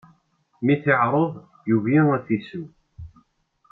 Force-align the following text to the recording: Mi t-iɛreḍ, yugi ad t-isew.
Mi 0.65 0.75
t-iɛreḍ, 0.83 1.33
yugi 1.69 1.99
ad 2.15 2.23
t-isew. 2.25 2.65